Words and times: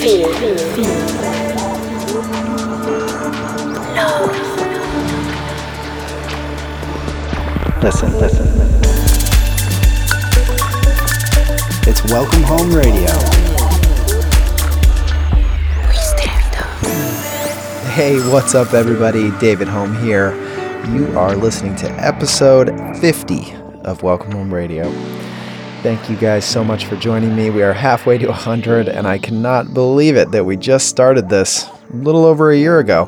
Feel. 0.00 0.30
Listen, 7.82 8.12
listen. 8.18 8.46
It's 11.86 12.02
Welcome 12.10 12.42
Home 12.44 12.74
Radio. 12.74 13.10
Hey, 17.90 18.16
what's 18.32 18.54
up, 18.54 18.72
everybody? 18.72 19.30
David 19.32 19.68
Home 19.68 19.94
here. 19.96 20.32
You 20.94 21.14
are 21.18 21.36
listening 21.36 21.76
to 21.76 21.90
episode 22.02 22.70
50 23.00 23.52
of 23.84 24.02
Welcome 24.02 24.32
Home 24.32 24.54
Radio. 24.54 25.19
Thank 25.82 26.10
you 26.10 26.16
guys 26.16 26.44
so 26.44 26.62
much 26.62 26.84
for 26.84 26.96
joining 26.96 27.34
me. 27.34 27.48
We 27.48 27.62
are 27.62 27.72
halfway 27.72 28.18
to 28.18 28.26
100, 28.26 28.86
and 28.86 29.06
I 29.06 29.16
cannot 29.16 29.72
believe 29.72 30.14
it 30.14 30.30
that 30.30 30.44
we 30.44 30.58
just 30.58 30.88
started 30.88 31.30
this 31.30 31.64
a 31.64 31.96
little 31.96 32.26
over 32.26 32.50
a 32.50 32.56
year 32.56 32.80
ago. 32.80 33.06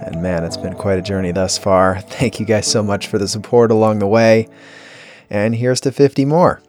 And 0.00 0.22
man, 0.22 0.44
it's 0.44 0.58
been 0.58 0.74
quite 0.74 0.98
a 0.98 1.02
journey 1.02 1.32
thus 1.32 1.56
far. 1.56 2.00
Thank 2.00 2.38
you 2.38 2.44
guys 2.44 2.66
so 2.66 2.82
much 2.82 3.06
for 3.06 3.16
the 3.16 3.26
support 3.26 3.70
along 3.70 4.00
the 4.00 4.06
way. 4.06 4.48
And 5.30 5.54
here's 5.54 5.80
to 5.80 5.92
50 5.92 6.26
more. 6.26 6.60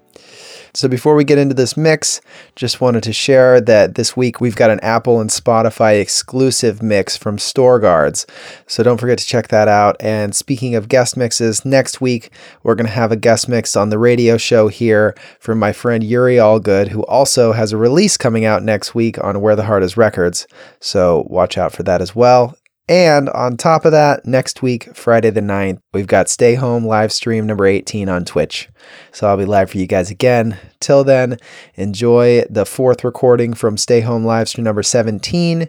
So, 0.76 0.90
before 0.90 1.16
we 1.16 1.24
get 1.24 1.38
into 1.38 1.56
this 1.56 1.78
mix, 1.78 2.20
just 2.58 2.82
wanted 2.82 3.02
to 3.04 3.14
share 3.14 3.62
that 3.62 3.96
this 3.96 4.18
week 4.18 4.42
we've 4.42 4.58
got 4.58 4.72
an 4.72 4.82
Apple 4.82 5.22
and 5.22 5.30
Spotify 5.30 6.02
exclusive 6.02 6.84
mix 6.84 7.16
from 7.16 7.38
Store 7.38 7.80
Guards. 7.80 8.28
So, 8.68 8.84
don't 8.84 9.00
forget 9.00 9.18
to 9.20 9.26
check 9.26 9.48
that 9.48 9.70
out. 9.70 9.96
And 10.02 10.36
speaking 10.36 10.76
of 10.76 10.90
guest 10.90 11.16
mixes, 11.16 11.64
next 11.64 12.02
week 12.02 12.30
we're 12.62 12.76
going 12.76 12.88
to 12.88 12.92
have 12.92 13.14
a 13.14 13.16
guest 13.16 13.48
mix 13.48 13.78
on 13.78 13.88
the 13.88 13.98
radio 13.98 14.36
show 14.36 14.68
here 14.68 15.16
from 15.40 15.60
my 15.60 15.72
friend 15.72 16.04
Yuri 16.04 16.36
Allgood, 16.36 16.90
who 16.90 17.05
also 17.05 17.54
has 17.54 17.71
a 17.71 17.77
release 17.77 18.18
coming 18.18 18.44
out 18.44 18.62
next 18.62 18.94
week 18.94 19.18
on 19.24 19.40
Where 19.40 19.55
the 19.55 19.64
Heart 19.64 19.84
Is 19.84 19.96
Records. 19.96 20.46
So, 20.82 21.26
watch 21.30 21.58
out 21.58 21.71
for 21.71 21.84
that 21.84 22.02
as 22.02 22.14
well. 22.14 22.58
And 22.88 23.30
on 23.30 23.58
top 23.58 23.84
of 23.84 23.91
that, 23.94 24.28
next 24.28 24.62
week, 24.62 24.96
Friday 24.96 25.32
the 25.32 25.41
9th, 25.41 25.80
we've 25.91 26.05
got 26.05 26.30
Stay 26.30 26.54
Home 26.54 26.86
live 26.86 27.12
stream 27.12 27.48
number 27.48 27.66
18 27.66 28.08
on 28.10 28.26
Twitch. 28.26 28.70
So 29.12 29.27
I'll 29.27 29.38
be 29.38 29.46
live 29.46 29.72
for 29.72 29.80
you 29.80 29.88
guys 29.88 30.12
again. 30.12 30.60
Till 30.80 31.04
then, 31.04 31.38
enjoy 31.74 32.44
the 32.48 32.66
fourth 32.66 33.04
recording 33.04 33.55
from 33.55 33.76
Stay 33.76 34.02
Home 34.02 34.24
live 34.24 34.50
stream 34.50 34.66
number 34.66 34.84
17, 34.84 35.68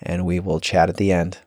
and 0.00 0.24
we 0.24 0.40
will 0.40 0.58
chat 0.58 0.88
at 0.88 0.96
the 0.96 1.12
end. 1.12 1.38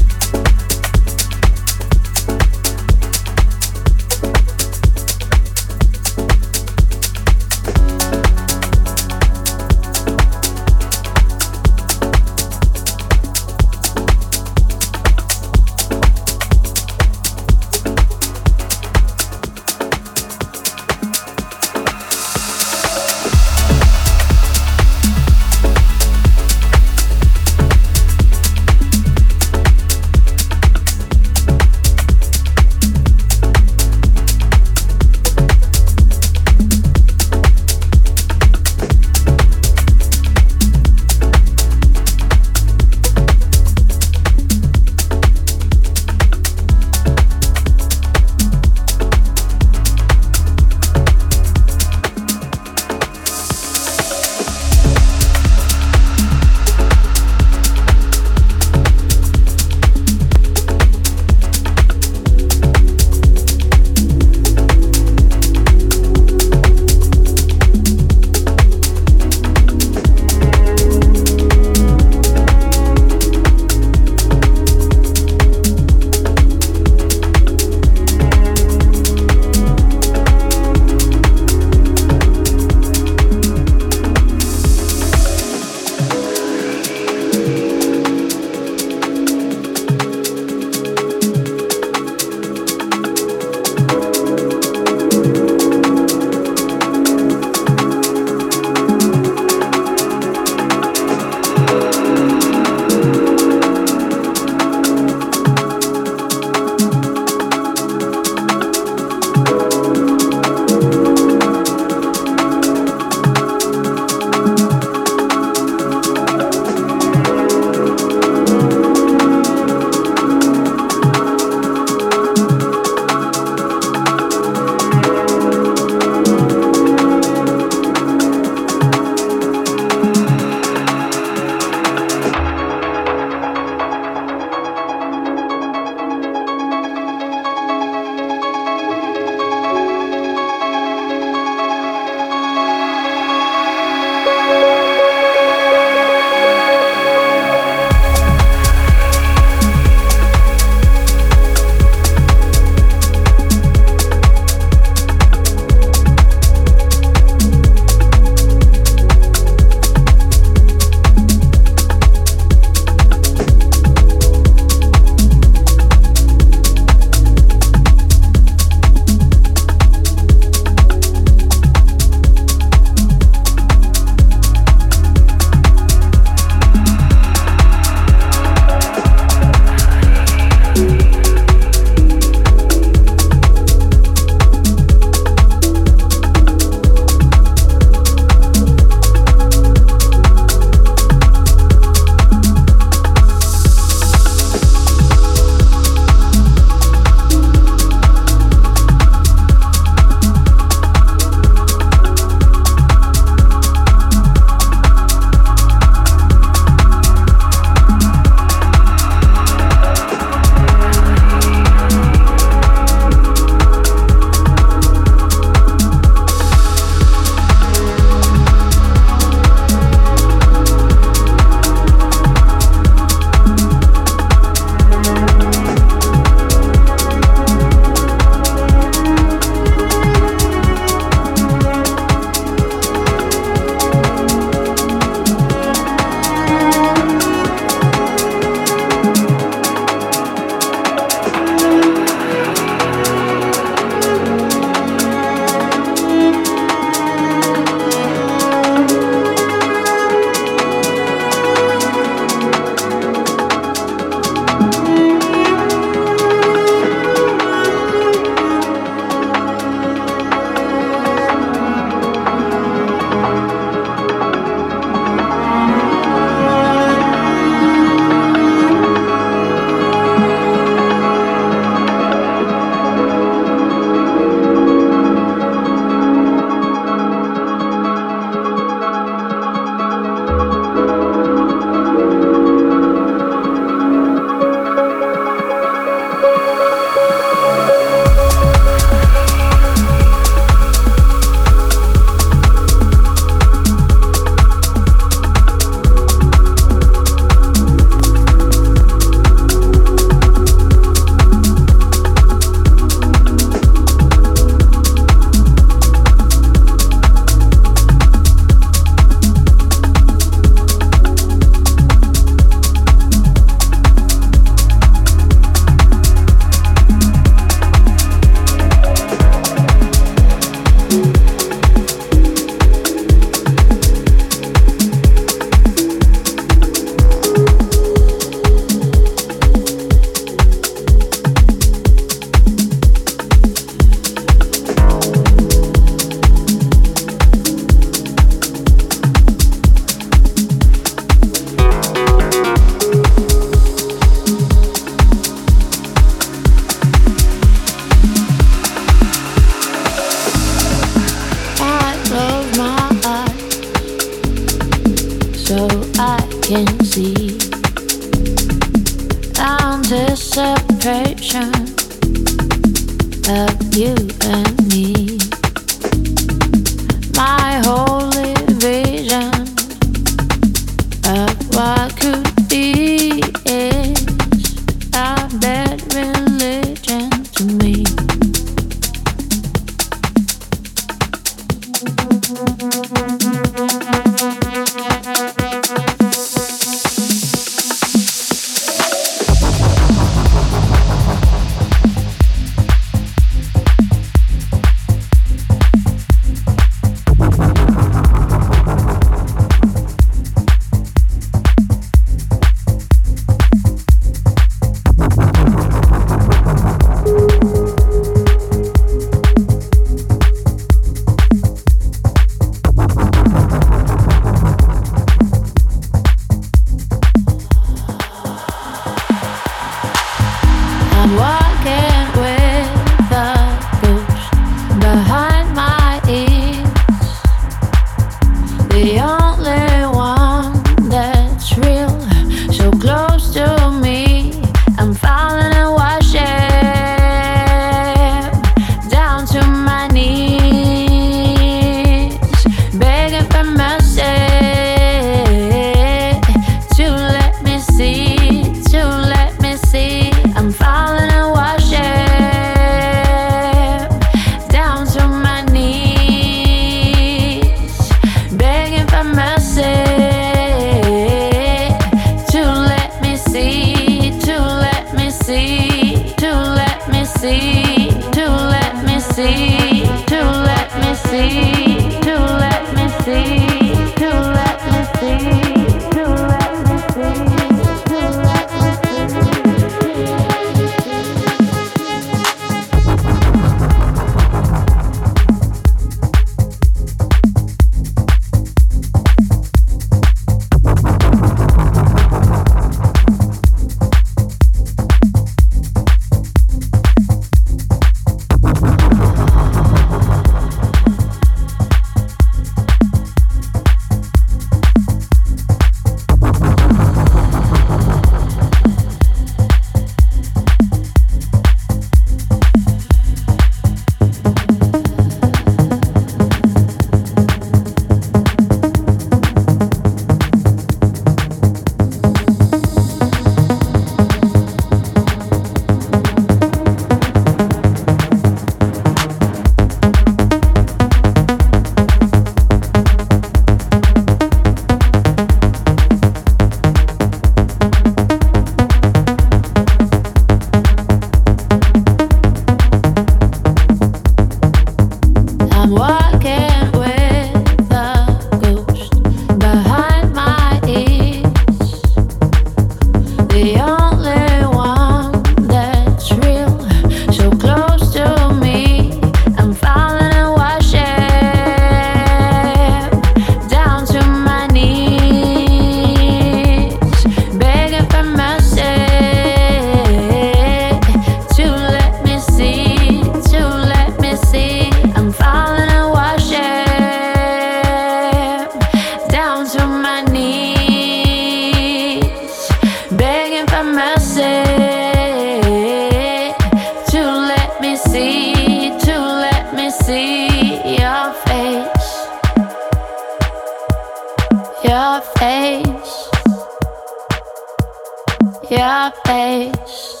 Your 598.86 598.92
face. 599.04 600.00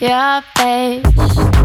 Your 0.00 0.42
face. 0.56 1.57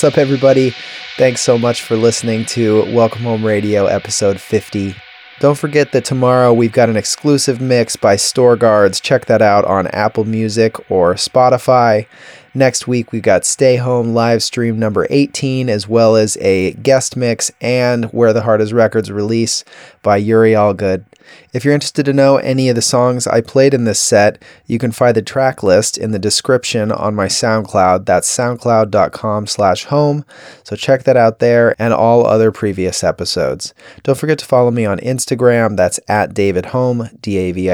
What's 0.00 0.14
up, 0.14 0.18
everybody? 0.18 0.72
Thanks 1.18 1.42
so 1.42 1.58
much 1.58 1.82
for 1.82 1.94
listening 1.94 2.46
to 2.46 2.90
Welcome 2.94 3.20
Home 3.24 3.44
Radio 3.44 3.84
episode 3.84 4.40
50. 4.40 4.94
Don't 5.40 5.58
forget 5.58 5.92
that 5.92 6.06
tomorrow 6.06 6.54
we've 6.54 6.72
got 6.72 6.88
an 6.88 6.96
exclusive 6.96 7.60
mix 7.60 7.96
by 7.96 8.16
Store 8.16 8.56
Guards. 8.56 8.98
Check 8.98 9.26
that 9.26 9.42
out 9.42 9.66
on 9.66 9.88
Apple 9.88 10.24
Music 10.24 10.90
or 10.90 11.16
Spotify. 11.16 12.06
Next 12.54 12.88
week 12.88 13.12
we've 13.12 13.20
got 13.20 13.44
Stay 13.44 13.76
Home 13.76 14.14
live 14.14 14.42
stream 14.42 14.78
number 14.78 15.06
18, 15.10 15.68
as 15.68 15.86
well 15.86 16.16
as 16.16 16.38
a 16.38 16.72
guest 16.72 17.14
mix 17.14 17.52
and 17.60 18.06
Where 18.06 18.32
the 18.32 18.40
Heart 18.40 18.62
Is 18.62 18.72
Records 18.72 19.12
release 19.12 19.66
by 20.00 20.16
Yuri 20.16 20.52
Allgood. 20.52 21.04
If 21.52 21.64
you're 21.64 21.74
interested 21.74 22.04
to 22.04 22.12
know 22.12 22.36
any 22.36 22.68
of 22.68 22.76
the 22.76 22.82
songs 22.82 23.26
I 23.26 23.40
played 23.40 23.74
in 23.74 23.84
this 23.84 23.98
set, 23.98 24.40
you 24.66 24.78
can 24.78 24.92
find 24.92 25.16
the 25.16 25.22
track 25.22 25.62
list 25.62 25.98
in 25.98 26.12
the 26.12 26.18
description 26.18 26.92
on 26.92 27.14
my 27.14 27.26
SoundCloud. 27.26 28.06
That's 28.06 28.28
soundcloud.com 28.34 29.46
slash 29.46 29.84
home. 29.84 30.24
So 30.64 30.76
check 30.76 31.04
that 31.04 31.16
out 31.16 31.38
there 31.40 31.74
and 31.80 31.92
all 31.92 32.26
other 32.26 32.52
previous 32.52 33.02
episodes. 33.02 33.74
Don't 34.02 34.18
forget 34.18 34.38
to 34.38 34.46
follow 34.46 34.70
me 34.70 34.86
on 34.86 34.98
Instagram. 34.98 35.76
That's 35.76 35.98
at 36.08 36.34
David 36.34 36.66
Hohme, 36.66 37.20
D-A-V-I-D-H-O-H-M-E. 37.20 37.66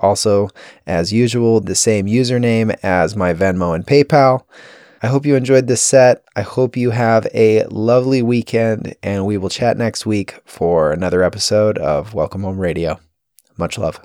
Also, 0.00 0.48
as 0.86 1.12
usual, 1.12 1.60
the 1.60 1.74
same 1.74 2.06
username 2.06 2.76
as 2.82 3.14
my 3.16 3.34
Venmo 3.34 3.74
and 3.74 3.86
PayPal. 3.86 4.44
I 5.06 5.08
hope 5.08 5.24
you 5.24 5.36
enjoyed 5.36 5.68
this 5.68 5.82
set. 5.82 6.24
I 6.34 6.42
hope 6.42 6.76
you 6.76 6.90
have 6.90 7.28
a 7.32 7.62
lovely 7.66 8.22
weekend, 8.22 8.96
and 9.04 9.24
we 9.24 9.38
will 9.38 9.48
chat 9.48 9.78
next 9.78 10.04
week 10.04 10.40
for 10.44 10.90
another 10.90 11.22
episode 11.22 11.78
of 11.78 12.12
Welcome 12.12 12.42
Home 12.42 12.58
Radio. 12.58 12.98
Much 13.56 13.78
love. 13.78 14.00